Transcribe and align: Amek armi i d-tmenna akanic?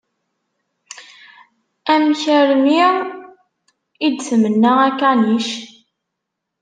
Amek 1.93 2.23
armi 2.39 2.81
i 4.05 4.07
d-tmenna 4.09 4.71
akanic? 4.87 5.49